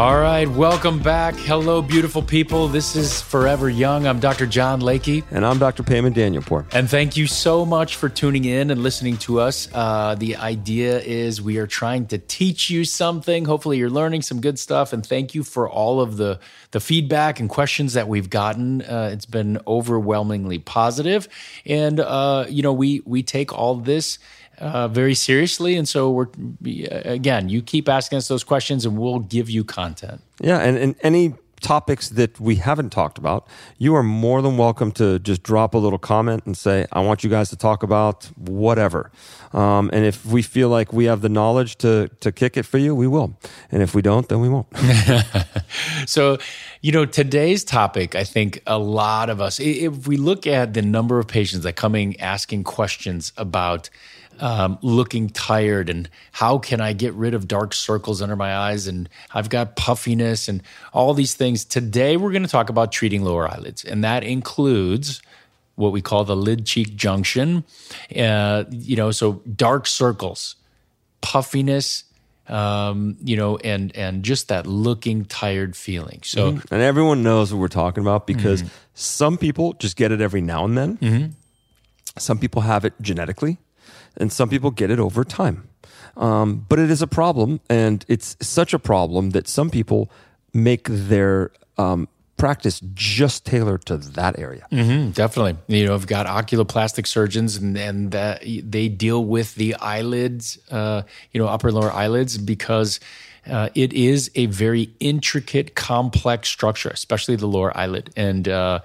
[0.00, 1.34] All right, welcome back.
[1.34, 2.68] Hello, beautiful people.
[2.68, 4.06] This is Forever Young.
[4.06, 4.46] I'm Dr.
[4.46, 5.24] John Lakey.
[5.30, 5.82] And I'm Dr.
[5.82, 6.64] Payman Danielpour.
[6.72, 9.68] And thank you so much for tuning in and listening to us.
[9.74, 13.44] Uh, the idea is we are trying to teach you something.
[13.44, 14.94] Hopefully, you're learning some good stuff.
[14.94, 16.40] And thank you for all of the,
[16.70, 18.80] the feedback and questions that we've gotten.
[18.80, 21.28] Uh, it's been overwhelmingly positive.
[21.66, 24.18] And, uh, you know, we, we take all this
[24.60, 25.76] uh, very seriously.
[25.76, 26.28] And so we're
[27.04, 30.20] again, you keep asking us those questions, and we'll give you content.
[30.40, 33.46] Yeah, and, and any topics that we haven't talked about,
[33.78, 37.22] you are more than welcome to just drop a little comment and say, I want
[37.22, 39.10] you guys to talk about whatever.
[39.52, 42.78] Um, and if we feel like we have the knowledge to, to kick it for
[42.78, 43.36] you, we will.
[43.70, 44.66] And if we don't, then we won't.
[46.06, 46.38] so,
[46.80, 50.82] you know, today's topic, I think a lot of us, if we look at the
[50.82, 53.90] number of patients that coming asking questions about
[54.40, 58.86] um, looking tired and how can I get rid of dark circles under my eyes
[58.86, 61.64] and I've got puffiness and all these things.
[61.64, 65.22] Today we're going to talk about treating lower eyelids, and that includes
[65.76, 67.64] what we call the lid cheek junction.
[68.16, 70.56] Uh, you know, so dark circles,
[71.20, 72.04] puffiness,
[72.48, 76.20] um, you know, and and just that looking tired feeling.
[76.24, 76.74] So, mm-hmm.
[76.74, 78.74] and everyone knows what we're talking about because mm-hmm.
[78.94, 80.96] some people just get it every now and then.
[80.98, 81.26] Mm-hmm.
[82.18, 83.58] Some people have it genetically
[84.16, 85.68] and some people get it over time.
[86.16, 90.10] Um, but it is a problem, and it's such a problem that some people
[90.52, 94.66] make their um, practice just tailored to that area.
[94.72, 95.56] Mm-hmm, definitely.
[95.68, 101.02] You know, I've got oculoplastic surgeons and, and that they deal with the eyelids, uh,
[101.32, 102.98] you know, upper and lower eyelids because
[103.46, 108.10] uh, it is a very intricate, complex structure, especially the lower eyelid.
[108.16, 108.80] And, uh,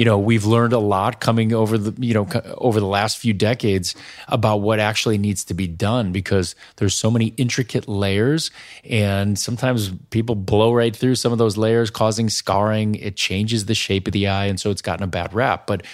[0.00, 3.34] you know we've learned a lot coming over the you know over the last few
[3.34, 3.94] decades
[4.28, 8.50] about what actually needs to be done because there's so many intricate layers
[8.82, 13.74] and sometimes people blow right through some of those layers causing scarring it changes the
[13.74, 15.84] shape of the eye and so it's gotten a bad rap but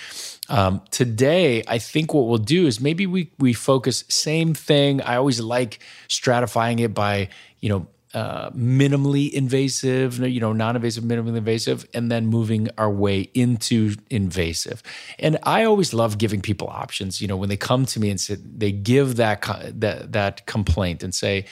[0.48, 5.02] um, today, I think what we'll do is maybe we we focus same thing.
[5.02, 11.36] I always like stratifying it by you know uh, minimally invasive, you know, non-invasive, minimally
[11.36, 14.82] invasive, and then moving our way into invasive.
[15.18, 17.20] And I always love giving people options.
[17.20, 19.42] You know, when they come to me and say they give that
[19.80, 21.44] that that complaint and say,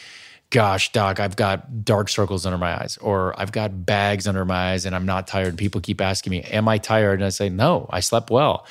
[0.49, 4.73] "Gosh, doc, I've got dark circles under my eyes, or I've got bags under my
[4.73, 7.29] eyes, and I'm not tired." And people keep asking me, "Am I tired?" And I
[7.29, 8.67] say, "No, I slept well."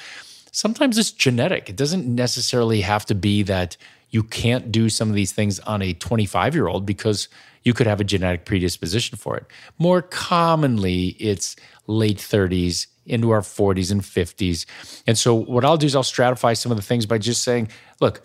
[0.52, 1.70] Sometimes it's genetic.
[1.70, 3.78] It doesn't necessarily have to be that
[4.09, 7.28] you can't do some of these things on a 25 year old because
[7.63, 9.46] you could have a genetic predisposition for it.
[9.78, 11.56] More commonly, it's
[11.88, 14.66] late 30s into our 40s and 50s.
[15.07, 17.69] And so, what I'll do is I'll stratify some of the things by just saying,
[18.00, 18.23] look,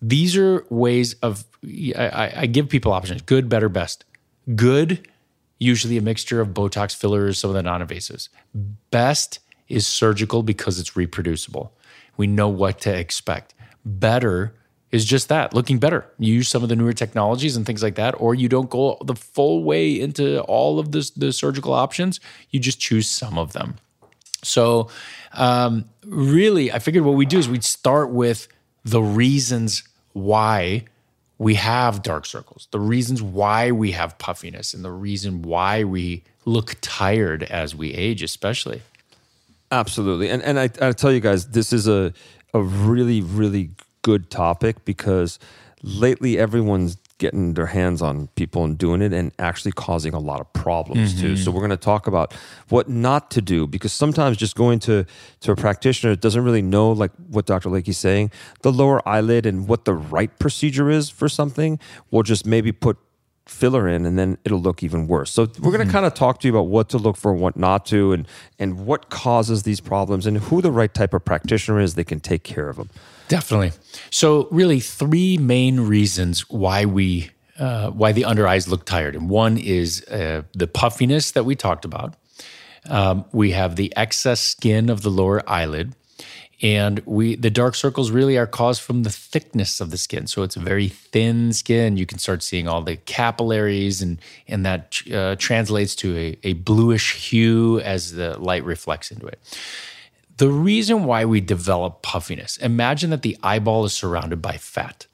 [0.00, 1.44] these are ways of,
[1.96, 4.04] I, I give people options good, better, best.
[4.56, 5.08] Good,
[5.58, 8.28] usually a mixture of Botox fillers, some of the non invasives.
[8.90, 9.38] Best
[9.68, 11.72] is surgical because it's reproducible.
[12.16, 13.54] We know what to expect.
[13.84, 14.54] Better
[14.92, 16.06] is just that looking better.
[16.18, 18.98] You use some of the newer technologies and things like that, or you don't go
[19.04, 22.20] the full way into all of this, the surgical options.
[22.50, 23.76] You just choose some of them.
[24.42, 24.90] So,
[25.32, 28.48] um, really, I figured what we do is we'd start with
[28.84, 29.82] the reasons
[30.12, 30.84] why
[31.38, 36.22] we have dark circles, the reasons why we have puffiness, and the reason why we
[36.44, 38.82] look tired as we age, especially.
[39.70, 42.12] Absolutely, and and I, I tell you guys, this is a
[42.52, 43.70] a really really
[44.02, 45.38] good topic because
[45.82, 50.40] lately everyone's getting their hands on people and doing it and actually causing a lot
[50.40, 51.20] of problems mm-hmm.
[51.20, 51.36] too.
[51.36, 52.34] So we're going to talk about
[52.68, 55.06] what not to do because sometimes just going to
[55.40, 57.70] to a practitioner doesn't really know like what Dr.
[57.70, 58.32] Lakey's saying,
[58.62, 61.78] the lower eyelid and what the right procedure is for something
[62.10, 62.98] We'll just maybe put
[63.46, 65.30] filler in and then it'll look even worse.
[65.30, 65.92] So we're going to mm-hmm.
[65.92, 68.26] kind of talk to you about what to look for, what not to and
[68.58, 72.20] and what causes these problems and who the right type of practitioner is that can
[72.20, 72.90] take care of them.
[73.32, 73.72] Definitely.
[74.10, 79.30] So, really, three main reasons why we uh, why the under eyes look tired, and
[79.30, 82.14] one is uh, the puffiness that we talked about.
[82.90, 85.94] Um, we have the excess skin of the lower eyelid,
[86.60, 90.26] and we the dark circles really are caused from the thickness of the skin.
[90.26, 91.96] So it's a very thin skin.
[91.96, 96.52] You can start seeing all the capillaries, and and that uh, translates to a, a
[96.52, 99.38] bluish hue as the light reflects into it.
[100.38, 105.06] The reason why we develop puffiness, imagine that the eyeball is surrounded by fat.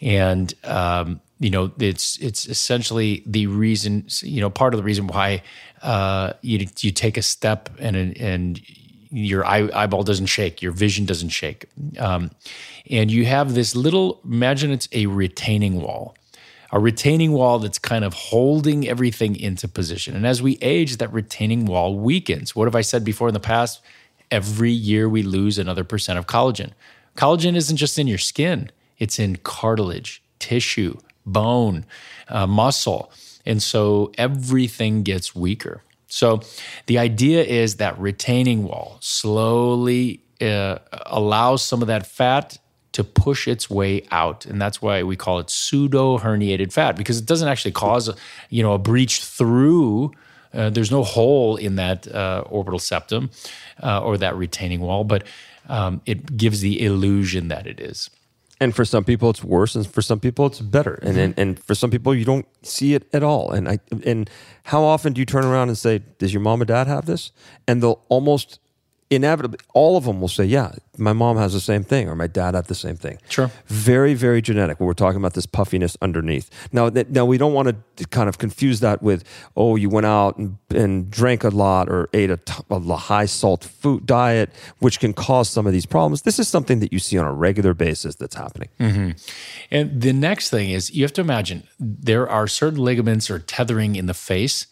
[0.00, 5.06] And, um, you know, it's it's essentially the reason, you know, part of the reason
[5.06, 5.42] why
[5.82, 8.60] uh, you you take a step and and
[9.10, 11.66] your eye, eyeball doesn't shake, your vision doesn't shake,
[11.98, 12.30] um,
[12.90, 14.20] and you have this little.
[14.24, 16.16] Imagine it's a retaining wall
[16.72, 20.16] a retaining wall that's kind of holding everything into position.
[20.16, 22.56] And as we age, that retaining wall weakens.
[22.56, 23.82] What have I said before in the past?
[24.32, 26.72] Every year we lose another percent of collagen.
[27.16, 30.96] Collagen isn't just in your skin, it's in cartilage, tissue,
[31.26, 31.84] bone,
[32.28, 33.12] uh, muscle.
[33.44, 35.82] And so everything gets weaker.
[36.06, 36.40] So
[36.86, 42.58] the idea is that retaining wall slowly uh, allows some of that fat
[42.92, 47.18] to push its way out and that's why we call it pseudo herniated fat because
[47.18, 48.10] it doesn't actually cause
[48.50, 50.12] you know a breach through
[50.54, 53.30] uh, there's no hole in that uh, orbital septum
[53.82, 55.24] uh, or that retaining wall but
[55.68, 58.10] um, it gives the illusion that it is.
[58.60, 60.94] And for some people it's worse and for some people it's better.
[60.94, 61.18] And, mm-hmm.
[61.18, 63.50] and and for some people you don't see it at all.
[63.50, 64.30] And i and
[64.64, 67.32] how often do you turn around and say does your mom and dad have this?
[67.66, 68.60] And they'll almost
[69.14, 72.26] inevitably all of them will say yeah my mom has the same thing or my
[72.26, 73.18] dad had the same thing.
[73.28, 73.50] Sure.
[73.66, 74.78] Very very genetic.
[74.78, 76.50] We're talking about this puffiness underneath.
[76.72, 79.24] Now now we don't want to kind of confuse that with
[79.56, 83.24] oh you went out and, and drank a lot or ate a, t- a high
[83.24, 84.50] salt food diet
[84.80, 86.22] which can cause some of these problems.
[86.22, 88.68] This is something that you see on a regular basis that's happening.
[88.78, 89.10] Mm-hmm.
[89.70, 93.96] and the next thing is you have to imagine there are certain ligaments or tethering
[93.96, 94.66] in the face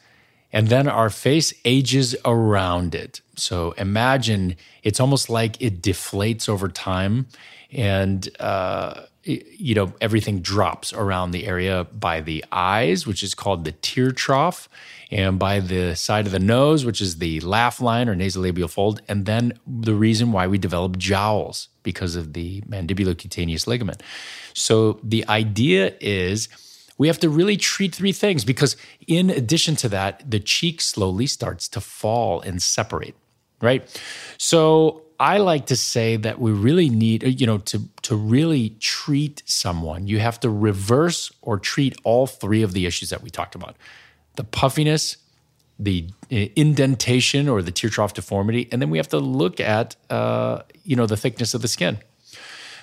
[0.53, 3.21] and then our face ages around it.
[3.37, 7.27] So imagine it's almost like it deflates over time,
[7.73, 13.65] and uh, you know everything drops around the area by the eyes, which is called
[13.65, 14.69] the tear trough,
[15.11, 19.01] and by the side of the nose, which is the laugh line or nasolabial fold,
[19.09, 24.03] and then the reason why we develop jowls because of the mandibulocutaneous ligament.
[24.55, 26.49] So the idea is
[27.01, 28.77] we have to really treat three things because,
[29.07, 33.15] in addition to that, the cheek slowly starts to fall and separate,
[33.63, 33.83] right?
[34.37, 39.43] So, I like to say that we really need, you know, to, to really treat
[39.47, 43.55] someone, you have to reverse or treat all three of the issues that we talked
[43.55, 43.77] about
[44.37, 45.17] the puffiness,
[45.79, 49.97] the uh, indentation or the tear trough deformity, and then we have to look at,
[50.11, 51.99] uh, you know, the thickness of the skin.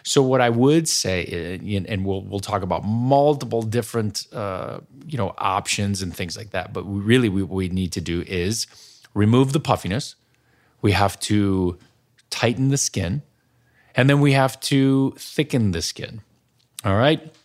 [0.08, 5.18] So what I would say, uh, and we'll we'll talk about multiple different uh, you
[5.18, 6.72] know options and things like that.
[6.72, 8.68] But we really, what we need to do is
[9.14, 10.16] remove the puffiness.
[10.82, 11.78] We have to
[12.30, 13.22] tighten the skin,
[13.96, 16.22] and then we have to thicken the skin.
[16.86, 17.36] All right.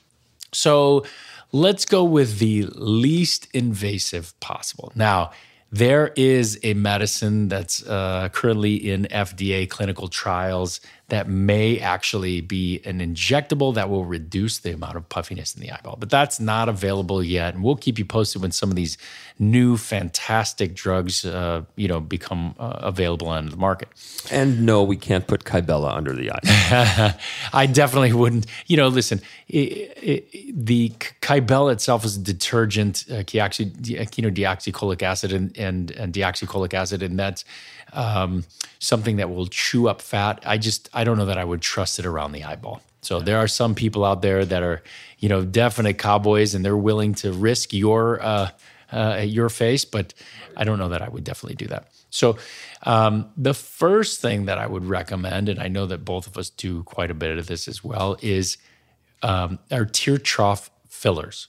[0.52, 1.04] So
[1.50, 4.92] let's go with the least invasive possible.
[4.94, 5.32] Now,
[5.72, 10.80] there is a medicine that's uh, currently in FDA clinical trials
[11.12, 15.70] that may actually be an injectable that will reduce the amount of puffiness in the
[15.70, 15.94] eyeball.
[16.00, 18.96] But that's not available yet, and we'll keep you posted when some of these
[19.38, 23.88] new fantastic drugs, uh, you know, become uh, available on the market.
[24.30, 27.14] And no, we can't put Kybella under the eye.
[27.52, 28.46] I definitely wouldn't.
[28.66, 30.88] You know, listen, it, it, the
[31.20, 37.18] Kybella itself is a detergent, uh, deoxy, you acid and, and, and deoxycholic acid, and
[37.18, 37.44] that's
[37.92, 38.44] um,
[38.78, 40.42] something that will chew up fat.
[40.44, 42.80] I just I don't know that I would trust it around the eyeball.
[43.02, 44.82] So there are some people out there that are
[45.18, 48.50] you know definite cowboys and they're willing to risk your uh,
[48.92, 50.14] uh, your face, but
[50.56, 51.88] I don't know that I would definitely do that.
[52.10, 52.36] So
[52.82, 56.50] um, the first thing that I would recommend, and I know that both of us
[56.50, 58.58] do quite a bit of this as well, is
[59.22, 61.48] um, our tear trough fillers.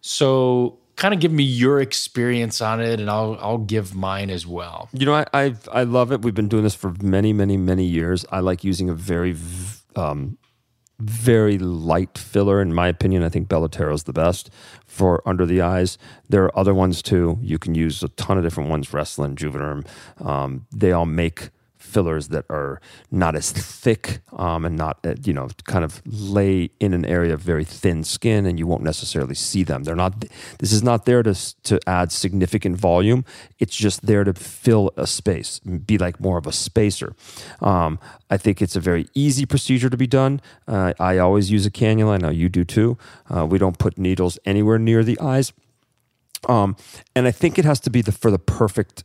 [0.00, 4.46] So kind of give me your experience on it and I'll I'll give mine as
[4.46, 4.88] well.
[4.92, 6.22] You know, I I, I love it.
[6.22, 8.24] We've been doing this for many, many, many years.
[8.30, 9.36] I like using a very
[9.96, 10.38] um,
[11.00, 12.60] very light filler.
[12.60, 14.50] In my opinion, I think Belotero is the best
[14.86, 15.98] for under the eyes.
[16.28, 17.38] There are other ones too.
[17.42, 19.86] You can use a ton of different ones, Restylane, Juvederm.
[20.24, 21.50] Um, they all make
[21.94, 26.70] fillers that are not as thick um, and not uh, you know kind of lay
[26.80, 29.84] in an area of very thin skin and you won't necessarily see them.
[29.84, 30.12] They're not
[30.58, 31.34] this is not there to
[31.70, 33.24] to add significant volume.
[33.58, 37.14] It's just there to fill a space be like more of a spacer.
[37.60, 37.98] Um,
[38.30, 40.40] i think it's a very easy procedure to be done.
[40.66, 42.14] Uh, i always use a cannula.
[42.14, 42.98] I know you do too.
[43.32, 45.52] Uh, we don't put needles anywhere near the eyes.
[46.48, 46.76] Um,
[47.16, 49.04] and I think it has to be the for the perfect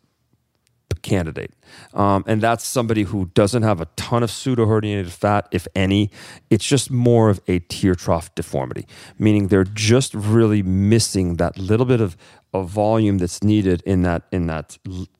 [0.95, 1.53] candidate.
[1.93, 6.11] Um, and that's somebody who doesn't have a ton of pseudoherniated fat, if any.
[6.49, 11.85] It's just more of a tear trough deformity, meaning they're just really missing that little
[11.85, 12.17] bit of,
[12.53, 14.77] of volume that's needed in that in that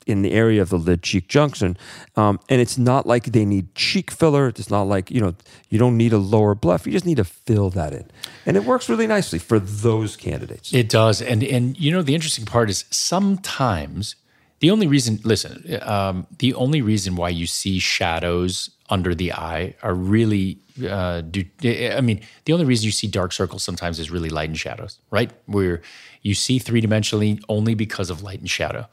[0.07, 1.77] in the area of the lid cheek junction.
[2.15, 4.47] Um, and it's not like they need cheek filler.
[4.47, 5.35] It's not like you know
[5.69, 6.85] you don't need a lower bleph.
[6.85, 8.09] You just need to fill that in,
[8.45, 10.73] and it works really nicely for those candidates.
[10.73, 14.15] It does, and and you know the interesting part is sometimes
[14.59, 19.75] the only reason, listen, um, the only reason why you see shadows under the eye
[19.83, 24.09] are really uh, do, I mean, the only reason you see dark circles sometimes is
[24.11, 25.31] really light and shadows, right?
[25.45, 25.81] Where
[26.21, 28.87] you see three dimensionally only because of light and shadow.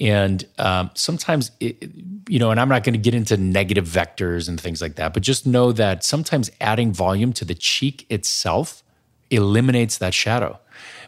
[0.00, 1.90] And um, sometimes, it,
[2.28, 5.12] you know, and I'm not going to get into negative vectors and things like that,
[5.14, 8.82] but just know that sometimes adding volume to the cheek itself
[9.30, 10.58] eliminates that shadow.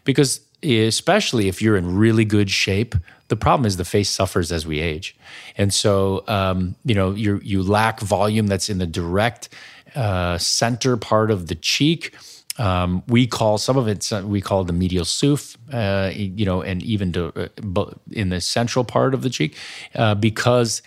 [0.05, 2.95] Because especially if you're in really good shape,
[3.29, 5.17] the problem is the face suffers as we age.
[5.57, 9.49] And so, um, you know, you you lack volume that's in the direct
[9.95, 12.15] uh, center part of the cheek.
[12.57, 16.83] Um, we call some of it we call the medial SOOF, uh, you know, and
[16.83, 19.57] even to, uh, in the central part of the cheek,
[19.97, 20.83] uh, because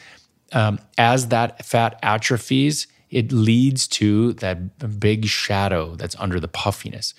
[0.53, 7.13] um, as that fat atrophies, it leads to that big shadow that's under the puffiness.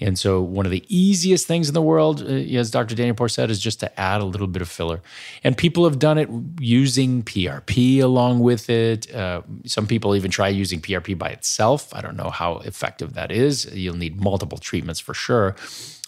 [0.00, 2.94] And so, one of the easiest things in the world, uh, as Dr.
[2.94, 5.00] Danielpour said, is just to add a little bit of filler.
[5.44, 9.14] And people have done it using PRP along with it.
[9.14, 11.94] Uh, some people even try using PRP by itself.
[11.94, 13.66] I don't know how effective that is.
[13.72, 15.54] You'll need multiple treatments for sure.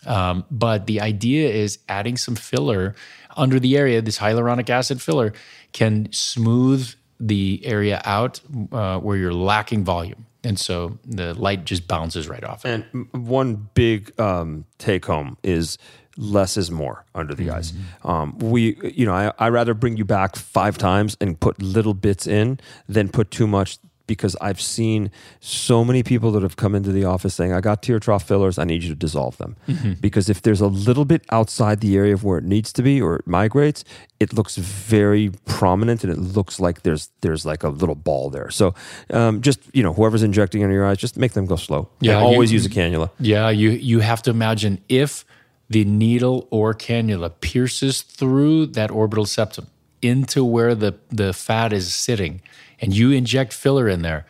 [0.04, 2.94] Um, but the idea is adding some filler
[3.36, 5.32] under the area, this hyaluronic acid filler
[5.72, 8.40] can smooth the area out
[8.72, 10.26] uh, where you're lacking volume.
[10.44, 12.64] And so the light just bounces right off.
[12.64, 12.84] It.
[12.92, 15.76] And one big um, take home is
[16.16, 17.56] less is more under the mm-hmm.
[17.56, 17.72] eyes.
[18.04, 21.94] Um, we, you know, I, I rather bring you back five times and put little
[21.94, 25.10] bits in than put too much because I've seen
[25.40, 28.58] so many people that have come into the office saying, I got tear trough fillers,
[28.58, 29.56] I need you to dissolve them.
[29.68, 29.94] Mm-hmm.
[29.94, 33.00] Because if there's a little bit outside the area of where it needs to be
[33.00, 33.84] or it migrates,
[34.20, 38.50] it looks very prominent and it looks like there's there's like a little ball there.
[38.50, 38.74] So
[39.10, 41.88] um, just, you know, whoever's injecting into your eyes, just make them go slow.
[42.00, 42.18] Yeah.
[42.18, 43.10] always you, use a cannula.
[43.18, 45.24] Yeah, you you have to imagine if
[45.68, 49.66] the needle or cannula pierces through that orbital septum
[50.06, 52.40] into where the, the fat is sitting
[52.80, 54.26] and you inject filler in there,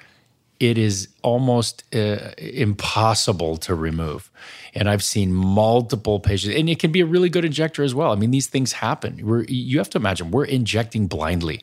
[0.58, 4.30] it is almost uh, impossible to remove.
[4.74, 8.12] And I've seen multiple patients, and it can be a really good injector as well.
[8.12, 9.20] I mean, these things happen.
[9.24, 11.62] We're, you have to imagine we're injecting blindly,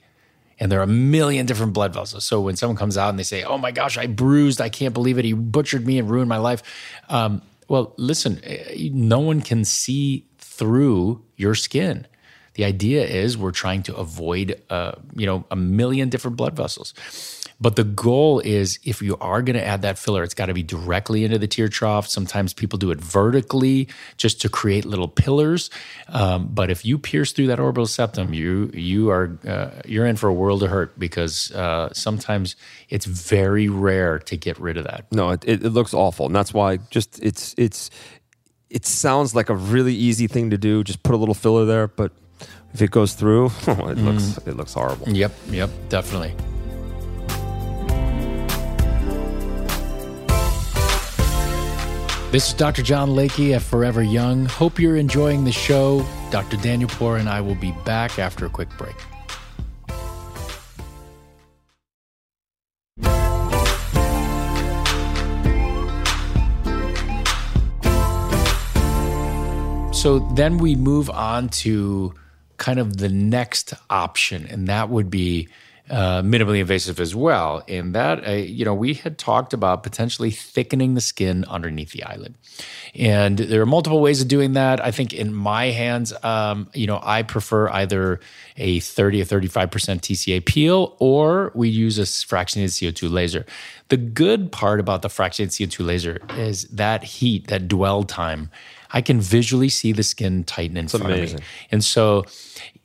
[0.59, 2.25] and there are a million different blood vessels.
[2.25, 4.61] So when someone comes out and they say, "Oh my gosh, I bruised!
[4.61, 5.25] I can't believe it!
[5.25, 6.63] He butchered me and ruined my life,"
[7.09, 12.07] um, well, listen, eh, no one can see through your skin.
[12.55, 16.93] The idea is we're trying to avoid, uh, you know, a million different blood vessels.
[17.59, 20.53] But the goal is if you are going to add that filler, it's got to
[20.53, 22.07] be directly into the tear trough.
[22.07, 25.69] Sometimes people do it vertically just to create little pillars.
[26.09, 30.17] Um, but if you pierce through that orbital septum, you you are uh, you're in
[30.17, 32.55] for a world of hurt because uh, sometimes
[32.89, 35.05] it's very rare to get rid of that.
[35.11, 37.89] No, it, it looks awful, and that's why just it's it's
[38.69, 40.83] it sounds like a really easy thing to do.
[40.83, 42.11] Just put a little filler there, but
[42.73, 44.47] if it goes through, it looks mm.
[44.47, 45.09] it looks horrible.
[45.09, 46.35] Yep, yep, definitely.
[52.31, 52.81] This is Dr.
[52.81, 54.45] John Lakey at Forever Young.
[54.45, 56.03] Hope you're enjoying the show.
[56.31, 56.57] Dr.
[56.57, 58.95] Danielpour and I will be back after a quick break.
[69.93, 72.13] So then we move on to
[72.57, 75.49] kind of the next option, and that would be
[75.89, 77.61] uh, minimally invasive as well.
[77.67, 82.03] And that, uh, you know, we had talked about potentially thickening the skin underneath the
[82.03, 82.35] eyelid.
[82.95, 84.83] And there are multiple ways of doing that.
[84.83, 88.21] I think in my hands, um, you know, I prefer either
[88.55, 93.45] a 30 or 35% TCA peel or we use a fractionated CO2 laser.
[93.89, 98.49] The good part about the fractionated CO2 laser is that heat, that dwell time
[98.93, 101.39] I can visually see the skin tighten in it's front amazing.
[101.39, 101.47] of me.
[101.71, 102.25] And so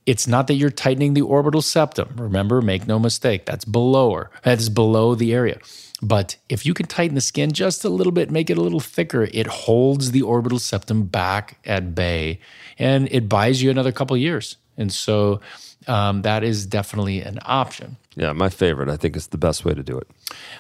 [0.07, 2.15] it's not that you're tightening the orbital septum.
[2.17, 4.31] Remember, make no mistake, that's below her.
[4.43, 5.59] That is below the area.
[6.01, 8.81] But if you can tighten the skin just a little bit, make it a little
[8.81, 12.41] thicker, it holds the orbital septum back at bay
[12.79, 14.57] and it buys you another couple years.
[14.77, 15.41] And so
[15.89, 17.97] um, that is definitely an option.
[18.15, 18.89] Yeah, my favorite.
[18.89, 20.09] I think it's the best way to do it.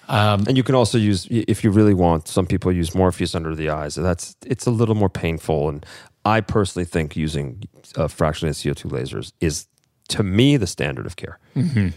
[0.08, 3.54] Um, and you can also use, if you really want, some people use Morpheus under
[3.54, 3.94] the eyes.
[3.96, 5.68] That's it's a little more painful.
[5.68, 5.84] And
[6.24, 7.64] I personally think using
[7.96, 9.66] uh, fractionated CO2 lasers is,
[10.08, 11.38] to me, the standard of care.
[11.54, 11.88] Mm-hmm.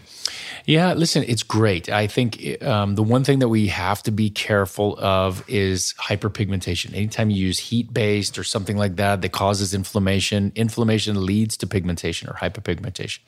[0.65, 1.89] Yeah, listen, it's great.
[1.89, 6.93] I think um, the one thing that we have to be careful of is hyperpigmentation.
[6.93, 11.67] Anytime you use heat based or something like that that causes inflammation, inflammation leads to
[11.67, 13.19] pigmentation or hyperpigmentation.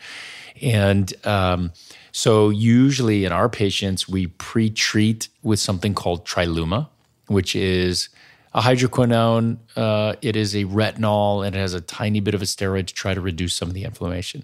[0.62, 1.72] And um,
[2.12, 6.90] so, usually in our patients, we pre treat with something called Triluma,
[7.28, 8.10] which is
[8.54, 9.58] a hydroquinone.
[9.76, 12.94] Uh, it is a retinol and it has a tiny bit of a steroid to
[12.94, 14.44] try to reduce some of the inflammation.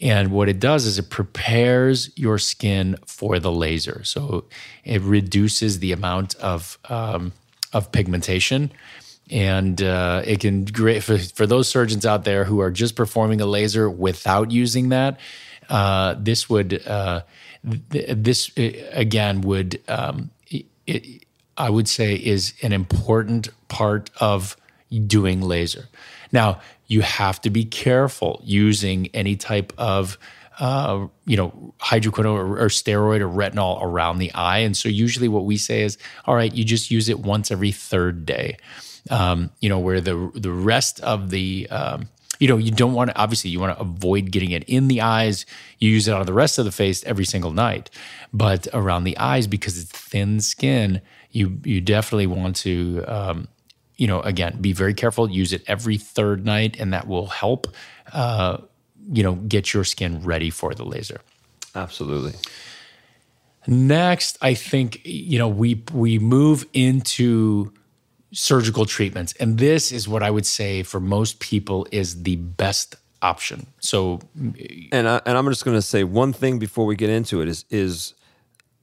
[0.00, 4.02] And what it does is it prepares your skin for the laser.
[4.04, 4.46] So
[4.84, 7.32] it reduces the amount of um,
[7.72, 8.70] of pigmentation
[9.30, 13.40] and uh, it can great for, for those surgeons out there who are just performing
[13.40, 15.18] a laser without using that
[15.70, 17.22] uh, this would uh,
[17.90, 20.30] th- this uh, again would um,
[20.86, 21.24] it,
[21.56, 24.56] i would say is an important part of
[25.06, 25.88] doing laser
[26.32, 30.18] now you have to be careful using any type of
[30.58, 34.58] uh, you know, hydroquinone or, or, steroid or retinol around the eye.
[34.58, 37.72] And so usually what we say is, all right, you just use it once every
[37.72, 38.58] third day
[39.10, 43.10] um, you know, where the the rest of the um, you know, you don't want
[43.10, 45.46] to obviously you want to avoid getting it in the eyes.
[45.78, 47.90] You use it on the rest of the face every single night,
[48.32, 51.00] but around the eyes because it's thin skin,
[51.32, 53.48] you you definitely want to um,
[53.96, 55.30] you know again be very careful.
[55.30, 57.66] Use it every third night, and that will help
[58.12, 58.58] uh,
[59.10, 61.20] you know get your skin ready for the laser.
[61.74, 62.34] Absolutely.
[63.66, 67.72] Next, I think you know we we move into
[68.32, 69.34] surgical treatments.
[69.38, 73.66] And this is what I would say for most people is the best option.
[73.78, 74.20] So,
[74.90, 77.48] and I, and I'm just going to say one thing before we get into it
[77.48, 78.14] is is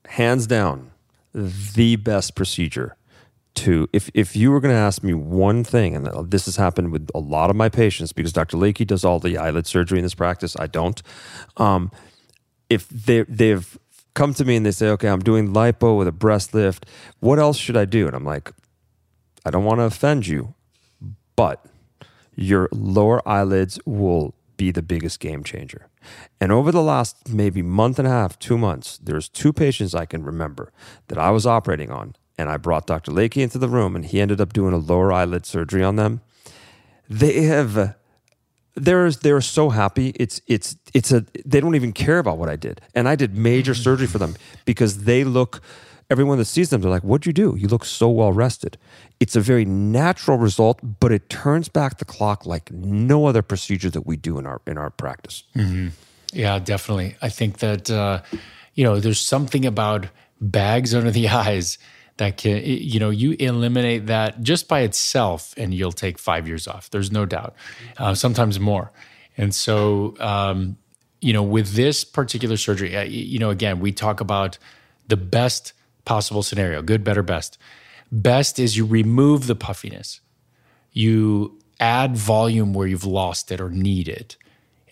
[0.05, 0.91] hands down
[1.33, 2.95] the best procedure
[3.55, 6.91] to if if you were going to ask me one thing and this has happened
[6.91, 8.57] with a lot of my patients because Dr.
[8.57, 11.01] Lakey does all the eyelid surgery in this practice I don't
[11.57, 11.91] um,
[12.69, 13.77] if they they've
[14.13, 16.85] come to me and they say okay I'm doing lipo with a breast lift
[17.19, 18.53] what else should I do and I'm like
[19.45, 20.53] I don't want to offend you,
[21.35, 21.65] but
[22.35, 25.87] your lower eyelids will be the biggest game changer.
[26.41, 30.05] And over the last maybe month and a half, two months, there's two patients I
[30.05, 30.73] can remember
[31.07, 32.15] that I was operating on.
[32.37, 33.11] And I brought Dr.
[33.13, 36.21] Lakey into the room and he ended up doing a lower eyelid surgery on them.
[37.09, 37.95] They have
[38.75, 40.09] they're they're so happy.
[40.15, 42.81] It's it's it's a they don't even care about what I did.
[42.93, 43.83] And I did major mm.
[43.83, 44.35] surgery for them
[44.65, 45.61] because they look
[46.09, 47.55] everyone that sees them, they're like, What'd you do?
[47.57, 48.77] You look so well rested.
[49.19, 53.89] It's a very natural result, but it turns back the clock like no other procedure
[53.89, 55.43] that we do in our in our practice.
[55.55, 55.89] Mm-hmm.
[56.33, 57.15] Yeah, definitely.
[57.21, 58.21] I think that uh,
[58.75, 60.07] you know, there's something about
[60.41, 61.77] bags under the eyes
[62.19, 66.67] that can you know you eliminate that just by itself and you'll take five years
[66.67, 67.55] off there's no doubt
[67.97, 68.91] uh, sometimes more
[69.37, 70.77] and so um,
[71.21, 74.57] you know with this particular surgery uh, you know again we talk about
[75.07, 75.73] the best
[76.09, 77.59] possible scenario good, better, best.
[78.11, 80.21] Best is you remove the puffiness,
[80.91, 84.35] you add volume where you've lost it or need it,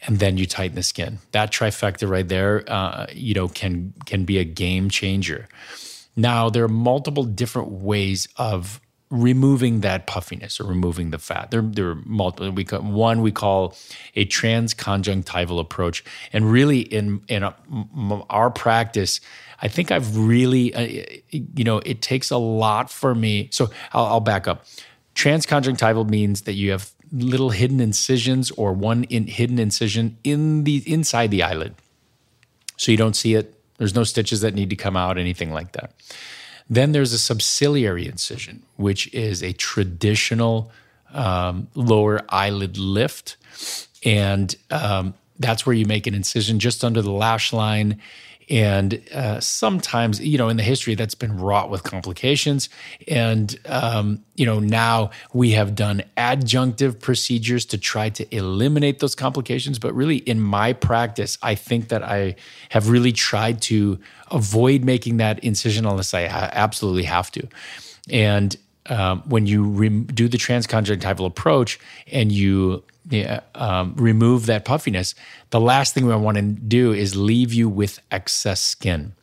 [0.05, 1.17] and then you tighten the skin.
[1.31, 5.49] That trifecta right there, uh, you know, can can be a game changer.
[6.15, 11.49] Now there are multiple different ways of removing that puffiness or removing the fat.
[11.49, 12.51] There, there are multiple.
[12.51, 13.75] We call, one we call
[14.15, 17.55] a transconjunctival approach, and really in in a,
[18.29, 19.21] our practice,
[19.61, 23.49] I think I've really, uh, you know, it takes a lot for me.
[23.51, 24.65] So I'll, I'll back up.
[25.15, 30.83] Transconjunctival means that you have little hidden incisions or one in, hidden incision in the
[30.85, 31.75] inside the eyelid,
[32.75, 33.53] so you don't see it.
[33.77, 35.93] There's no stitches that need to come out, anything like that.
[36.69, 40.71] Then there's a subciliary incision, which is a traditional
[41.13, 43.37] um, lower eyelid lift.
[44.03, 48.01] And um, that's where you make an incision just under the lash line
[48.49, 52.69] and uh, sometimes you know in the history that's been wrought with complications
[53.07, 59.15] and um, you know now we have done adjunctive procedures to try to eliminate those
[59.15, 59.79] complications.
[59.79, 62.35] But really in my practice i think that i
[62.69, 63.99] have really tried to
[64.31, 67.47] avoid making that incision unless i absolutely have to.
[68.09, 68.55] And
[68.89, 71.79] um, when you re- do the transconjunctival approach
[72.11, 72.83] and you
[73.55, 75.15] um, remove that puffiness,
[75.49, 79.13] the last thing we want to do is leave you with excess skin.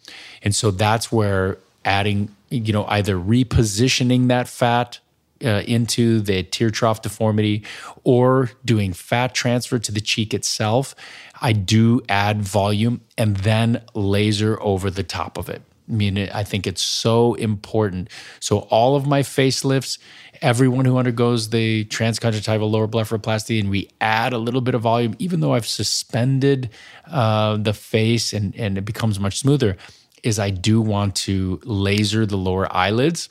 [0.42, 4.98] And so that's where adding, you know, either repositioning that fat
[5.44, 7.62] uh, into the tear trough deformity
[8.04, 10.94] or doing fat transfer to the cheek itself,
[11.40, 15.62] I do add volume and then laser over the top of it.
[15.88, 18.08] I mean, I think it's so important.
[18.40, 19.98] So all of my facelifts,
[20.44, 25.16] everyone who undergoes the transconjunctival lower blepharoplasty, and we add a little bit of volume,
[25.18, 26.68] even though I've suspended
[27.10, 29.76] uh, the face and and it becomes much smoother,
[30.22, 33.30] is I do want to laser the lower eyelids.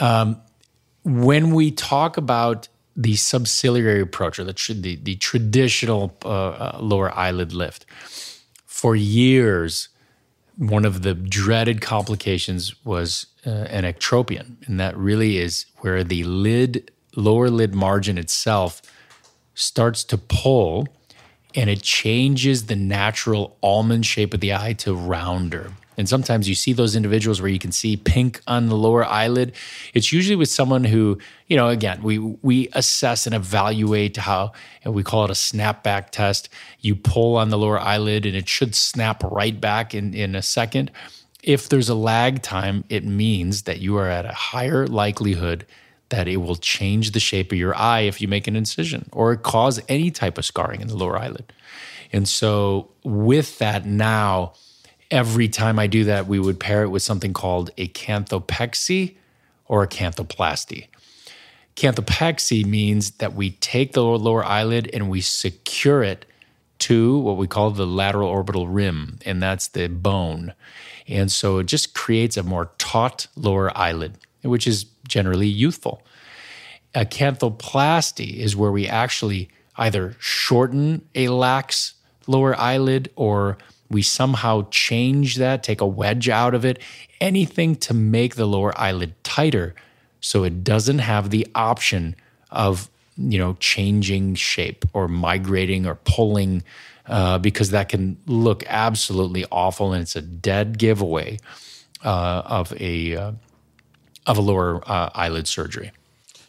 [0.00, 0.40] Um,
[1.04, 7.14] when we talk about the subciliary approach or the the, the traditional uh, uh, lower
[7.14, 7.84] eyelid lift,
[8.64, 9.90] for years
[10.58, 16.24] one of the dreaded complications was uh, an ectropion, and that really is where the
[16.24, 18.82] lid, lower lid margin itself
[19.54, 20.88] starts to pull,
[21.54, 25.72] and it changes the natural almond shape of the eye to rounder.
[25.98, 29.52] And sometimes you see those individuals where you can see pink on the lower eyelid.
[29.94, 34.52] It's usually with someone who, you know, again, we we assess and evaluate how
[34.84, 36.48] and we call it a snapback test.
[36.78, 40.42] You pull on the lower eyelid and it should snap right back in, in a
[40.42, 40.92] second.
[41.42, 45.66] If there's a lag time, it means that you are at a higher likelihood
[46.10, 49.34] that it will change the shape of your eye if you make an incision or
[49.36, 51.52] cause any type of scarring in the lower eyelid.
[52.12, 54.54] And so, with that, now
[55.10, 59.16] every time I do that, we would pair it with something called a canthopexy
[59.66, 60.88] or a canthoplasty.
[61.76, 66.26] Canthopexy means that we take the lower eyelid and we secure it
[66.80, 70.54] to what we call the lateral orbital rim, and that's the bone.
[71.06, 76.02] And so it just creates a more taut lower eyelid, which is generally youthful.
[76.94, 81.94] A canthoplasty is where we actually either shorten a lax
[82.26, 83.58] lower eyelid or
[83.90, 86.78] we somehow change that, take a wedge out of it,
[87.20, 89.74] anything to make the lower eyelid tighter
[90.20, 92.16] so it doesn't have the option
[92.50, 96.62] of you know changing shape or migrating or pulling
[97.06, 101.38] uh, because that can look absolutely awful and it's a dead giveaway
[102.04, 103.32] uh, of a uh,
[104.26, 105.90] of a lower uh, eyelid surgery.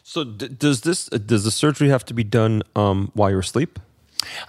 [0.02, 3.78] So d- does this does the surgery have to be done um, while you're asleep?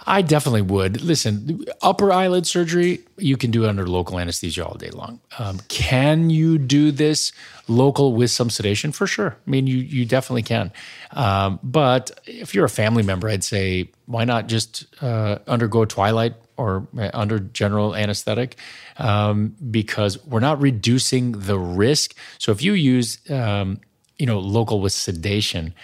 [0.06, 1.00] I definitely would.
[1.02, 5.20] Listen, upper eyelid surgery, you can do it under local anesthesia all day long.
[5.38, 7.32] Um, can you do this
[7.68, 8.92] local with some sedation?
[8.92, 9.36] For sure.
[9.46, 10.72] I mean, you, you definitely can.
[11.12, 16.34] Um, but if you're a family member, I'd say, why not just uh, undergo twilight
[16.56, 18.56] or uh, under general anesthetic?
[18.98, 22.14] Um, because we're not reducing the risk.
[22.38, 23.80] So if you use, um,
[24.18, 25.74] you know, local with sedation,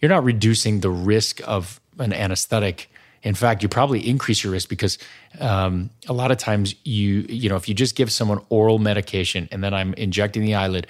[0.00, 2.90] you're not reducing the risk of an anesthetic
[3.22, 4.98] in fact, you probably increase your risk because
[5.40, 9.48] um, a lot of times you, you know, if you just give someone oral medication
[9.50, 10.86] and then I'm injecting the eyelid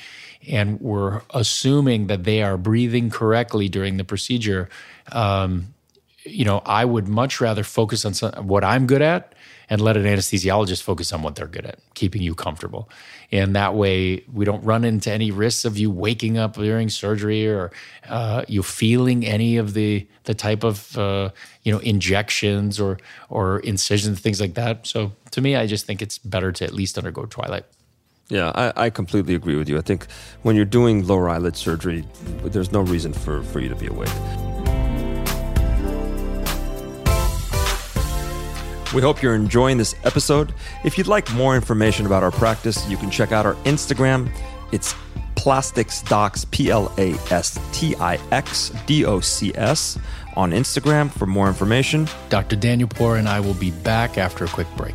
[0.49, 4.69] and we're assuming that they are breathing correctly during the procedure,
[5.13, 5.75] um,
[6.25, 9.35] you know, I would much rather focus on some, what I'm good at
[9.69, 12.89] and let an anesthesiologist focus on what they're good at, keeping you comfortable.
[13.33, 17.49] And that way, we don't run into any risks of you waking up during surgery
[17.49, 17.73] or
[18.09, 21.31] uh, you feeling any of the the type of uh,
[21.63, 22.99] you know injections or
[23.29, 24.87] or incisions, things like that.
[24.87, 27.65] So to me, I just think it's better to at least undergo twilight.
[28.29, 29.79] Yeah, I, I, completely agree with you.
[29.79, 30.11] I think
[30.43, 32.05] when you're doing lower eyelid surgery,
[32.43, 34.86] there's no reason for, for you to be awake.
[38.95, 40.55] We hope you're enjoying this episode.
[40.85, 44.31] If you'd like more information about our practice, you can check out our Instagram.
[44.73, 44.95] It's
[45.35, 49.99] Plastix Docs, P L A S T I X D O C S,
[50.35, 52.09] on Instagram for more information.
[52.31, 52.57] Dr.
[52.57, 54.95] Danielpour and I will be back after a quick break.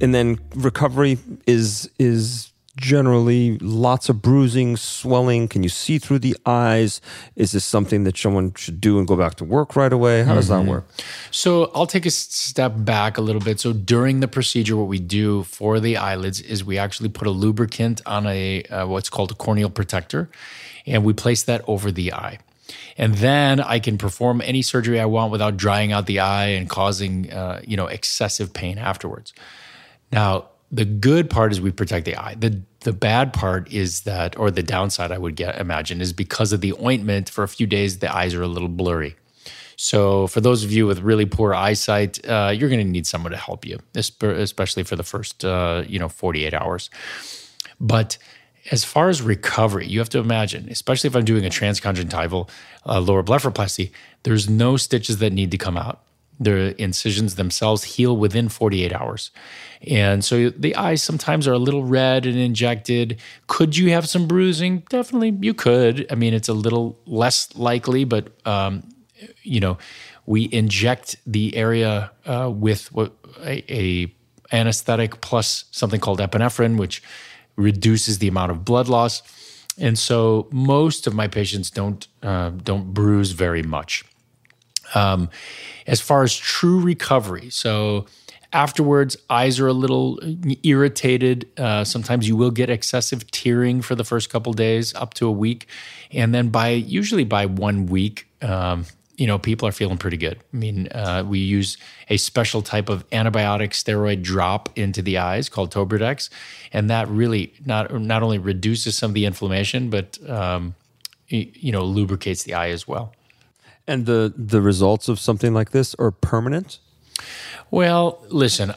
[0.00, 5.48] And then recovery is is generally lots of bruising, swelling?
[5.48, 7.00] Can you see through the eyes?
[7.36, 10.22] Is this something that someone should do and go back to work right away?
[10.22, 10.66] How does mm-hmm.
[10.66, 10.88] that work?
[11.30, 13.60] So I'll take a step back a little bit.
[13.60, 17.32] So during the procedure, what we do for the eyelids is we actually put a
[17.32, 20.30] lubricant on a uh, what's called a corneal protector,
[20.86, 22.38] and we place that over the eye.
[22.96, 26.68] And then I can perform any surgery I want without drying out the eye and
[26.68, 29.32] causing, uh, you know, excessive pain afterwards.
[30.12, 32.34] Now, the good part is we protect the eye.
[32.38, 36.52] The the bad part is that, or the downside I would get imagine, is because
[36.52, 37.28] of the ointment.
[37.28, 39.16] For a few days, the eyes are a little blurry.
[39.76, 43.32] So, for those of you with really poor eyesight, uh, you're going to need someone
[43.32, 46.90] to help you, especially for the first, uh, you know, 48 hours.
[47.80, 48.18] But
[48.70, 52.48] as far as recovery, you have to imagine, especially if I'm doing a transconjunctival
[52.86, 53.92] uh, lower blepharoplasty,
[54.24, 56.02] there's no stitches that need to come out
[56.40, 59.30] the incisions themselves heal within 48 hours.
[59.86, 63.20] And so the eyes sometimes are a little red and injected.
[63.46, 64.80] Could you have some bruising?
[64.88, 66.06] Definitely, you could.
[66.10, 68.82] I mean, it's a little less likely, but um,
[69.42, 69.78] you know,
[70.26, 72.90] we inject the area uh, with
[73.44, 74.14] a, a
[74.52, 77.02] anesthetic plus something called epinephrine, which
[77.56, 79.22] reduces the amount of blood loss.
[79.78, 84.04] And so most of my patients don't uh, don't bruise very much.
[84.94, 85.30] Um,
[85.86, 88.06] as far as true recovery, so
[88.52, 90.18] afterwards, eyes are a little
[90.62, 91.48] irritated.
[91.58, 95.32] Uh, sometimes you will get excessive tearing for the first couple days, up to a
[95.32, 95.66] week,
[96.10, 100.38] and then by usually by one week, um, you know, people are feeling pretty good.
[100.54, 101.76] I mean, uh, we use
[102.08, 106.30] a special type of antibiotic steroid drop into the eyes called Tobradex,
[106.72, 110.74] and that really not not only reduces some of the inflammation, but um,
[111.28, 113.12] you know, lubricates the eye as well.
[113.88, 116.78] And the the results of something like this are permanent.
[117.70, 118.74] Well, listen,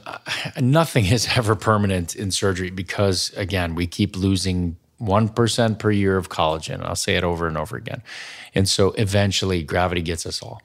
[0.60, 6.30] nothing is ever permanent in surgery because, again, we keep losing 1% per year of
[6.30, 6.84] collagen.
[6.84, 8.04] I'll say it over and over again.
[8.54, 10.62] And so eventually gravity gets us all.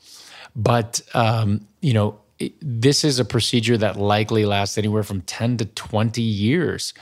[0.54, 2.18] But, um, you know,
[2.60, 6.92] this is a procedure that likely lasts anywhere from 10 to 20 years.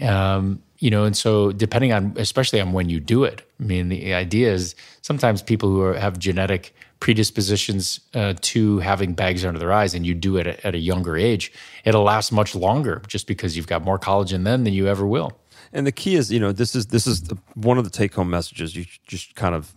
[0.00, 3.88] Um, you know, and so depending on, especially on when you do it, I mean,
[3.88, 9.58] the idea is sometimes people who are, have genetic predispositions uh, to having bags under
[9.58, 11.52] their eyes and you do it at, at a younger age,
[11.84, 15.32] it'll last much longer just because you've got more collagen then than you ever will.
[15.72, 18.14] And the key is, you know, this is this is the, one of the take
[18.14, 19.74] home messages you just kind of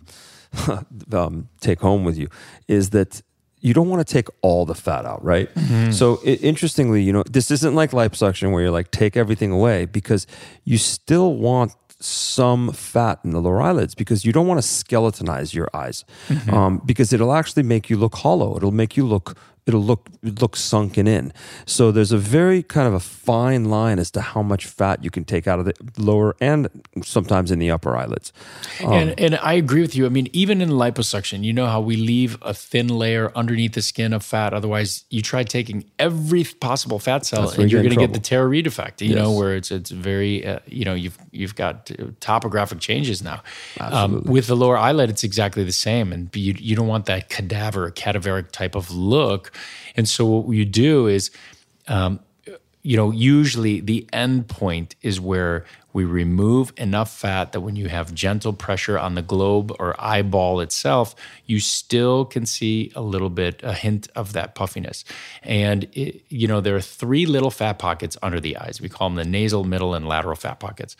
[1.12, 2.28] um, take home with you
[2.68, 3.22] is that
[3.60, 5.52] you don't want to take all the fat out, right?
[5.54, 5.90] Mm-hmm.
[5.90, 9.84] So it, interestingly, you know, this isn't like liposuction where you're like take everything away
[9.84, 10.26] because
[10.64, 15.52] you still want some fat in the lower eyelids because you don't want to skeletonize
[15.52, 16.54] your eyes mm-hmm.
[16.54, 18.56] um, because it'll actually make you look hollow.
[18.56, 19.36] It'll make you look
[19.68, 21.32] it'll look look sunken in.
[21.66, 25.10] So there's a very kind of a fine line as to how much fat you
[25.10, 26.68] can take out of the lower and
[27.04, 28.32] sometimes in the upper eyelids.
[28.82, 30.06] Um, and, and I agree with you.
[30.06, 33.82] I mean, even in liposuction, you know how we leave a thin layer underneath the
[33.82, 34.54] skin of fat.
[34.54, 38.48] Otherwise, you try taking every possible fat cell, and you're going to get the Tara
[38.48, 39.02] Reid effect.
[39.02, 39.18] You yes.
[39.18, 43.42] know, where it's it's very uh, you know you've you've got topographic changes now.
[43.80, 47.28] Um, with the lower eyelid, it's exactly the same, and you you don't want that
[47.28, 49.52] cadaver cadaveric type of look
[49.96, 51.30] and so what you do is,
[51.86, 52.20] um,
[52.82, 57.88] you know, usually the end point is where we remove enough fat that when you
[57.88, 63.30] have gentle pressure on the globe or eyeball itself, you still can see a little
[63.30, 65.04] bit, a hint of that puffiness.
[65.42, 68.80] And, it, you know, there are three little fat pockets under the eyes.
[68.80, 70.96] We call them the nasal, middle, and lateral fat pockets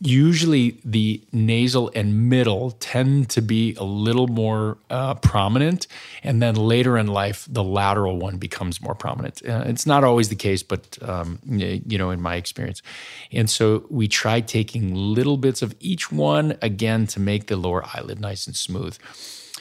[0.00, 5.86] usually the nasal and middle tend to be a little more uh, prominent.
[6.22, 9.42] And then later in life the lateral one becomes more prominent.
[9.46, 12.82] Uh, it's not always the case but um, you know in my experience.
[13.30, 17.84] And so we try taking little bits of each one again to make the lower
[17.94, 18.98] eyelid nice and smooth.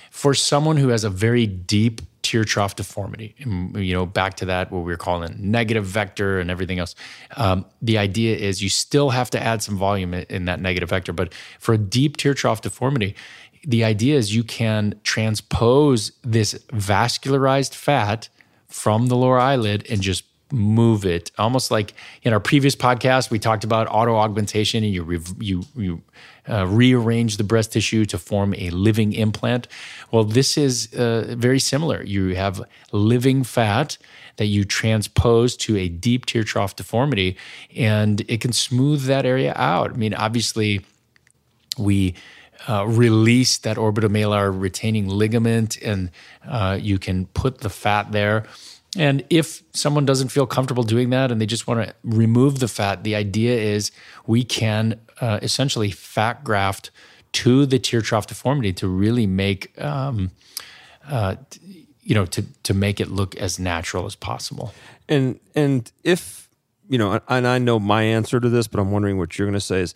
[0.09, 3.33] For someone who has a very deep tear trough deformity.
[3.39, 6.93] And, you know, back to that, what we are calling negative vector and everything else.
[7.37, 10.89] Um, the idea is you still have to add some volume in, in that negative
[10.89, 11.11] vector.
[11.11, 13.15] But for a deep tear trough deformity,
[13.65, 18.29] the idea is you can transpose this vascularized fat
[18.67, 21.31] from the lower eyelid and just move it.
[21.37, 26.01] Almost like in our previous podcast we talked about auto augmentation and you you you
[26.47, 29.67] uh, rearrange the breast tissue to form a living implant.
[30.11, 32.03] Well this is uh, very similar.
[32.03, 33.97] You have living fat
[34.37, 37.37] that you transpose to a deep tear trough deformity
[37.75, 39.91] and it can smooth that area out.
[39.91, 40.81] I mean obviously
[41.77, 42.15] we
[42.67, 46.09] uh, release that orbitomalar retaining ligament and
[46.47, 48.45] uh, you can put the fat there
[48.97, 52.67] and if someone doesn't feel comfortable doing that and they just want to remove the
[52.67, 53.91] fat, the idea is
[54.25, 56.89] we can uh, essentially fat graft
[57.31, 60.31] to the tear trough deformity to really make, um,
[61.07, 61.35] uh,
[62.01, 64.73] you know, to to make it look as natural as possible.
[65.07, 66.49] And and if
[66.89, 69.53] you know, and I know my answer to this, but I'm wondering what you're going
[69.53, 69.93] to say is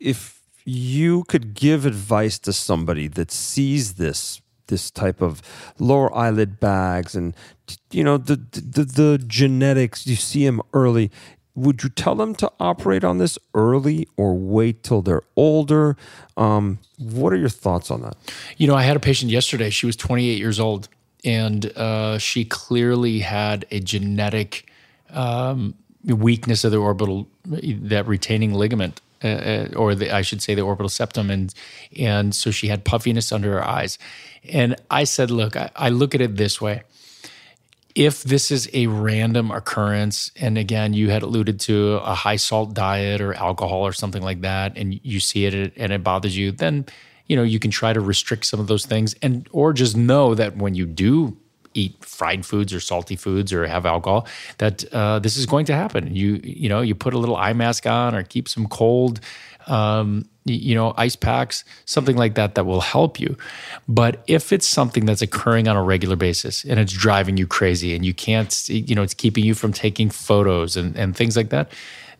[0.00, 5.42] if you could give advice to somebody that sees this this type of
[5.78, 7.34] lower eyelid bags and
[7.90, 11.10] you know the the, the genetics you see them early.
[11.56, 15.96] Would you tell them to operate on this early or wait till they're older?
[16.36, 18.16] Um, what are your thoughts on that?
[18.56, 19.70] You know i had a patient yesterday.
[19.70, 20.88] She was 28 years old
[21.24, 24.70] and uh, she clearly had a genetic
[25.10, 25.74] um,
[26.04, 30.62] weakness of the orbital that retaining ligament uh, uh, or the, I should say the
[30.62, 31.54] orbital septum, and
[31.98, 33.98] and so she had puffiness under her eyes.
[34.52, 36.82] And I said, look, I, I look at it this way.
[37.94, 42.74] If this is a random occurrence, and again, you had alluded to a high salt
[42.74, 46.50] diet or alcohol or something like that, and you see it and it bothers you,
[46.50, 46.86] then
[47.26, 50.34] you know you can try to restrict some of those things, and or just know
[50.34, 51.36] that when you do
[51.74, 54.26] eat fried foods or salty foods or have alcohol
[54.58, 56.14] that uh, this is going to happen.
[56.14, 59.20] You you know you put a little eye mask on or keep some cold
[59.66, 63.36] um, you know ice packs something like that that will help you.
[63.88, 67.94] But if it's something that's occurring on a regular basis and it's driving you crazy
[67.94, 71.50] and you can't you know it's keeping you from taking photos and, and things like
[71.50, 71.70] that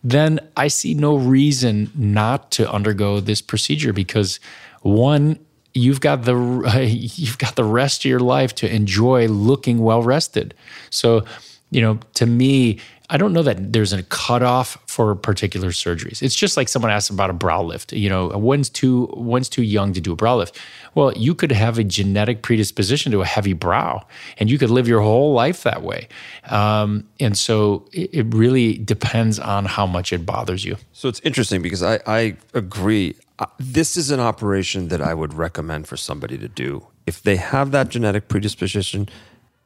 [0.03, 4.39] then i see no reason not to undergo this procedure because
[4.81, 5.39] one
[5.75, 6.33] you've got the
[7.15, 10.55] you've got the rest of your life to enjoy looking well rested.
[10.89, 11.25] So,
[11.69, 16.23] you know, to me, I don't know that there's a cutoff for particular surgeries.
[16.23, 17.93] It's just like someone asked about a brow lift.
[17.93, 20.59] You know, when's too when's too young to do a brow lift?
[20.95, 24.07] Well, you could have a genetic predisposition to a heavy brow,
[24.37, 26.07] and you could live your whole life that way.
[26.45, 30.77] Um, and so it, it really depends on how much it bothers you.
[30.93, 33.15] So it's interesting because I, I agree.
[33.39, 36.87] Uh, This is an operation that I would recommend for somebody to do.
[37.05, 39.09] If they have that genetic predisposition,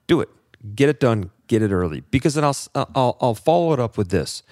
[0.07, 0.29] do it.
[0.75, 1.31] Get it done.
[1.47, 2.03] Get it early.
[2.11, 4.43] Because then I'll, s- uh, I'll, I'll follow it up with this.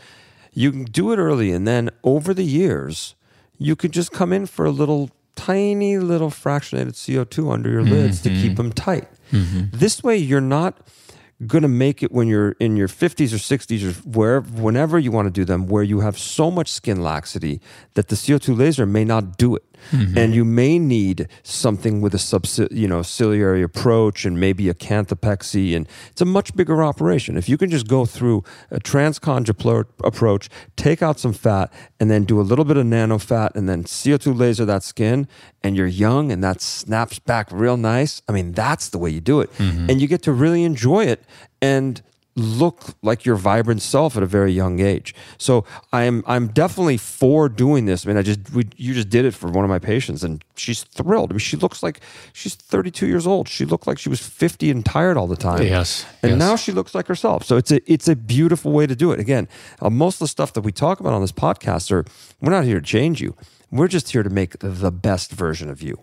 [0.54, 3.16] You can do it early, and then over the years,
[3.58, 8.22] you could just come in for a little tiny little fractionated CO2 under your lids
[8.22, 8.56] to keep mm-hmm.
[8.56, 9.08] them tight.
[9.32, 9.66] Mm-hmm.
[9.72, 10.80] This way, you're not
[11.46, 15.12] going to make it when you're in your 50s or 60s or wherever whenever you
[15.12, 17.62] want to do them where you have so much skin laxity
[17.94, 20.18] that the CO2 laser may not do it Mm-hmm.
[20.18, 24.74] and you may need something with a sub you know ciliary approach and maybe a
[24.74, 27.38] canthopexy and it's a much bigger operation.
[27.38, 32.26] If you can just go through a transconjunctival approach take out some fat and then
[32.26, 35.28] do a little bit of nano fat and then CO2 laser that skin
[35.64, 39.22] and you're young and that snaps back real nice I mean that's the way you
[39.22, 39.52] do it.
[39.54, 39.90] Mm-hmm.
[39.90, 41.24] And you get to really enjoy it
[41.62, 42.02] and
[42.38, 45.14] look like your vibrant self at a very young age.
[45.38, 48.06] So I'm I'm definitely for doing this.
[48.06, 50.44] I mean, I just we, you just did it for one of my patients, and
[50.56, 51.32] she's thrilled.
[51.32, 52.00] I mean, she looks like
[52.34, 53.50] she's 32 years old.
[53.50, 55.64] She looked like she was 50 and tired all the time.
[55.64, 56.40] Yes, and yes.
[56.40, 57.44] now she looks like herself.
[57.44, 59.20] So it's a it's a beautiful way to do it.
[59.20, 59.48] Again,
[59.82, 62.06] uh, most of the stuff that we talk about on this podcast are
[62.40, 63.36] we're not here to change you.
[63.70, 66.00] We're just here to make the best version of you.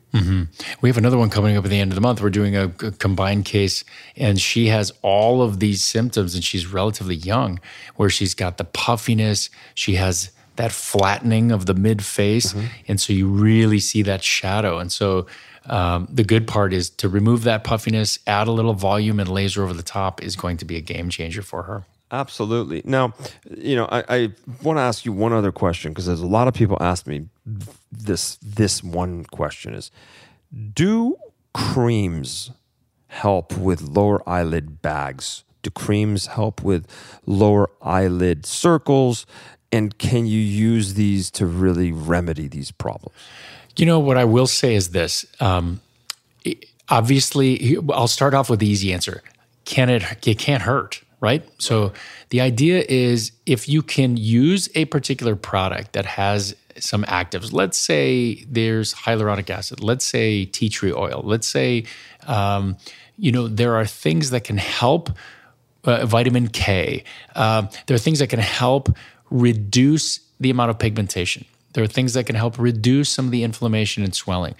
[0.83, 2.21] We have another one coming up at the end of the month.
[2.21, 3.85] We're doing a, a combined case,
[4.17, 7.61] and she has all of these symptoms, and she's relatively young,
[7.97, 12.55] where she's got the puffiness, she has that flattening of the mid face,
[12.87, 14.79] and so you really see that shadow.
[14.79, 15.27] And so
[15.67, 19.65] um, the good part is to remove that puffiness, add a little volume, and laser
[19.65, 21.85] over the top is going to be a game changer for her.
[22.11, 22.83] Absolutely.
[22.85, 23.15] Now,
[23.51, 26.47] you know, I, I want to ask you one other question because there's a lot
[26.47, 27.29] of people ask me
[27.91, 28.37] this.
[28.37, 29.91] This one question is:
[30.73, 31.17] Do
[31.53, 32.51] creams
[33.09, 35.45] help with lower eyelid bags?
[35.63, 36.87] Do creams help with
[37.27, 39.27] lower eyelid circles?
[39.73, 43.17] And can you use these to really remedy these problems?
[43.77, 45.27] You know, what I will say is this.
[45.41, 45.81] Um,
[46.89, 49.23] obviously, I'll start off with the easy answer.
[49.65, 51.43] Can it, it can't hurt, right?
[51.59, 51.93] So
[52.29, 57.79] the idea is if you can use a particular product that has some actives, let's
[57.79, 61.85] say there's hyaluronic acid, let's say tea tree oil, let's say,
[62.27, 62.77] um,
[63.17, 65.11] you know, there are things that can help
[65.85, 67.05] uh, vitamin K.
[67.35, 68.95] Um, there are things that can help
[69.31, 71.45] reduce the amount of pigmentation.
[71.75, 74.55] There are things that can help reduce some of the inflammation and swelling.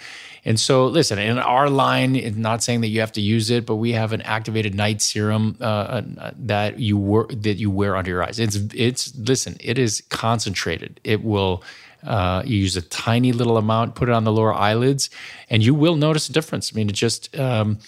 [0.45, 3.65] And so, listen, in our line, it's not saying that you have to use it,
[3.65, 7.97] but we have an activated night serum uh, uh, that you wear that you wear
[7.97, 8.39] under your eyes.
[8.39, 11.01] It's it's listen, it is concentrated.
[11.05, 11.63] It will.
[12.05, 15.11] Uh, you use a tiny little amount, put it on the lower eyelids,
[15.49, 16.73] and you will notice a difference.
[16.73, 17.79] I mean, it just um,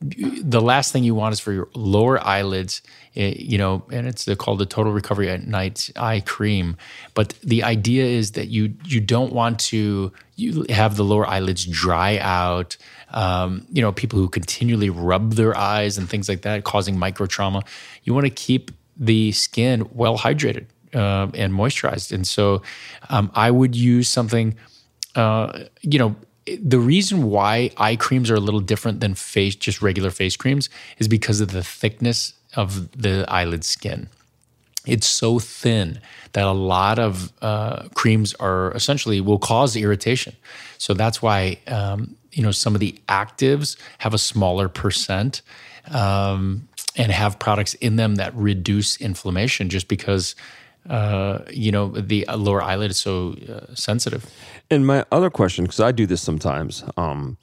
[0.00, 2.82] the last thing you want is for your lower eyelids,
[3.16, 6.76] eh, you know, and it's called the Total Recovery at Night Eye Cream.
[7.14, 11.66] But the idea is that you you don't want to you have the lower eyelids
[11.66, 12.76] dry out.
[13.10, 17.26] Um, you know, people who continually rub their eyes and things like that, causing micro
[17.26, 17.64] trauma.
[18.04, 22.62] You want to keep the skin well hydrated uh, and moisturized, and so
[23.10, 24.56] um, I would use something
[25.18, 26.14] uh, you know,
[26.62, 30.70] the reason why eye creams are a little different than face, just regular face creams,
[30.98, 34.08] is because of the thickness of the eyelid skin.
[34.86, 36.00] It's so thin
[36.32, 40.36] that a lot of uh, creams are essentially will cause irritation.
[40.78, 45.42] So that's why um, you know some of the actives have a smaller percent
[45.90, 50.34] um, and have products in them that reduce inflammation, just because
[50.88, 54.24] uh, you know the lower eyelid is so uh, sensitive.
[54.70, 57.36] And my other question, because I do this sometimes, um,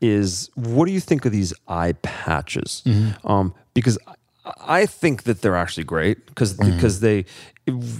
[0.00, 2.82] is what do you think of these eye patches?
[3.24, 4.14] Um, because I-
[4.82, 7.24] I think that they're actually great because because they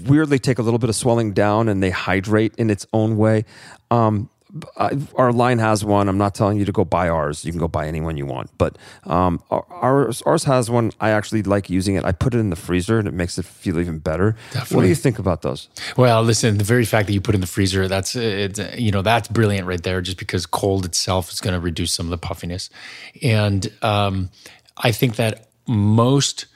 [0.09, 3.45] weirdly take a little bit of swelling down and they hydrate in its own way.
[3.93, 4.29] Um,
[4.77, 6.09] I, our line has one.
[6.09, 7.45] I'm not telling you to go buy ours.
[7.45, 8.51] You can go buy any one you want.
[8.59, 10.93] But um, ours, ours has one.
[11.01, 12.05] I actually like using it.
[12.05, 14.37] I put it in the freezer and it makes it feel even better.
[14.71, 15.69] What do you think about those?
[15.97, 19.03] Well, listen, the very fact that you put in the freezer, that's it's, you know
[19.03, 20.01] that's brilliant right there.
[20.01, 22.69] Just because cold itself is going to reduce some of the puffiness,
[23.23, 24.31] and um,
[24.77, 26.47] I think that most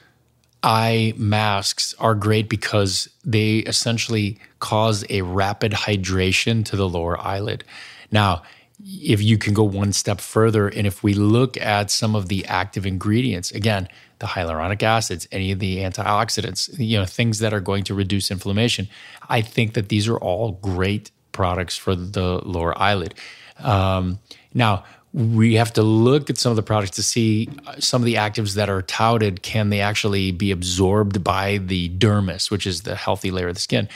[0.67, 7.63] eye masks are great because they essentially cause a rapid hydration to the lower eyelid.
[8.11, 8.43] Now,
[8.83, 12.45] if you can go one step further, and if we look at some of the
[12.45, 13.87] active ingredients, again,
[14.19, 18.29] the hyaluronic acids, any of the antioxidants, you know, things that are going to reduce
[18.29, 18.89] inflammation,
[19.29, 23.13] I think that these are all great products for the lower eyelid.
[23.59, 24.19] Um,
[24.53, 24.83] now,
[25.17, 28.13] we have to look at some of the products to see uh, some of the
[28.13, 32.95] actives that are touted can they actually be absorbed by the dermis which is the
[32.95, 33.89] healthy layer of the skin?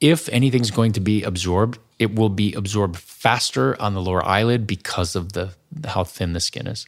[0.00, 4.66] If anything's going to be absorbed it will be absorbed faster on the lower eyelid
[4.66, 5.50] because of the
[5.86, 6.86] how thin the skin is.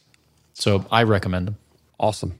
[0.53, 1.57] So i recommend them.
[1.99, 2.39] Awesome.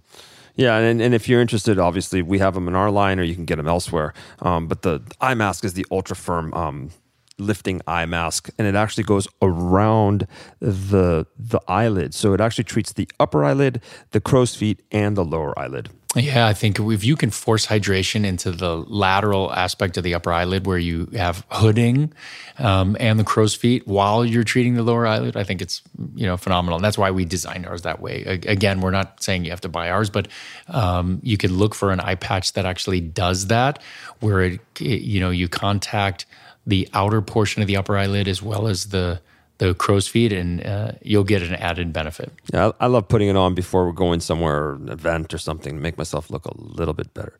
[0.55, 3.35] Yeah, and, and if you're interested, obviously we have them in our line, or you
[3.35, 4.13] can get them elsewhere.
[4.39, 6.89] Um, but the eye mask is the ultra firm um,
[7.37, 10.27] lifting eye mask and it actually goes around
[10.59, 12.13] the the eyelid.
[12.13, 13.81] So it actually treats the upper eyelid
[14.11, 15.89] the crow's feet and the lower eyelid.
[16.15, 20.31] Yeah i think if you can force hydration into the lateral aspect of the upper
[20.31, 22.13] eyelid where you have hooding
[22.59, 25.81] um, and the crow's feet while you're treating the lower eyelid i think it's
[26.15, 26.77] you know phenomenal.
[26.77, 28.23] And that's why we designed ours that way.
[28.47, 30.27] Again we're not saying you have to buy ours but
[30.69, 33.81] um, you could look for an eye patch that actually does that
[34.21, 36.25] where it, you know you contact
[36.67, 39.21] the outer portion of the upper eyelid as well as the
[39.57, 42.31] the crow's feet, and uh, you'll get an added benefit.
[42.53, 45.39] Yeah, I, I love putting it on before we're going somewhere, or an event or
[45.39, 47.39] something, to make myself look a little bit better.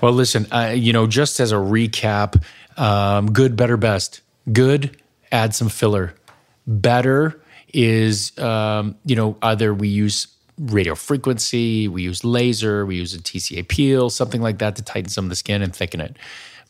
[0.00, 2.42] Well, listen, uh, you know, just as a recap,
[2.76, 4.22] um, good, better, best.
[4.52, 6.14] Good, add some filler.
[6.66, 7.40] Better
[7.72, 10.26] is, um, you know, either we use
[10.58, 15.10] radio frequency, we use laser, we use a TCA peel, something like that to tighten
[15.10, 16.16] some of the skin and thicken it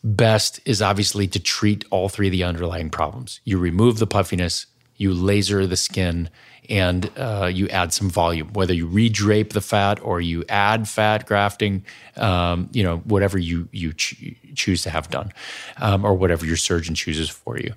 [0.03, 3.41] best is obviously to treat all three of the underlying problems.
[3.45, 6.31] You remove the puffiness, you laser the skin,
[6.69, 8.53] and uh, you add some volume.
[8.53, 11.85] Whether you redrape the fat or you add fat grafting,
[12.17, 15.33] um, you know whatever you you ch- choose to have done,
[15.79, 17.75] um, or whatever your surgeon chooses for you.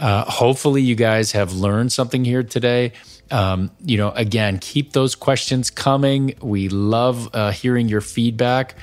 [0.00, 2.92] Uh, hopefully, you guys have learned something here today.
[3.30, 6.34] Um, you know, again, keep those questions coming.
[6.42, 8.74] We love uh, hearing your feedback.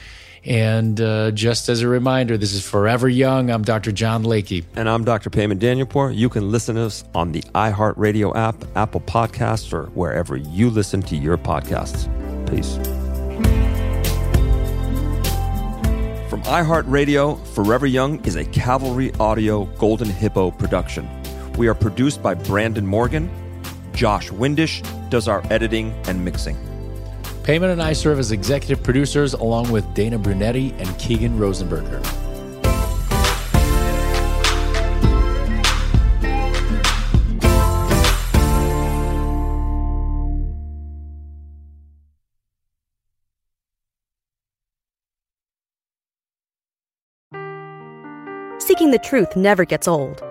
[0.44, 3.52] And uh, just as a reminder, this is Forever Young.
[3.52, 3.92] I'm Dr.
[3.92, 4.66] John Layke.
[4.76, 5.30] And I'm Dr.
[5.30, 6.16] Payman Danielpour.
[6.16, 11.02] You can listen to us on the iHeartRadio app, Apple Podcasts, or wherever you listen
[11.04, 12.08] to your podcasts.
[12.50, 12.76] Peace.
[16.28, 21.08] From iHeartRadio, Forever Young is a Cavalry Audio Golden Hippo production.
[21.58, 23.30] We are produced by Brandon Morgan.
[23.94, 26.58] Josh Windish does our editing and mixing.
[27.44, 32.02] Payman and I serve as executive producers along with Dana Brunetti and Keegan Rosenberger.
[48.62, 50.31] Seeking the truth never gets old.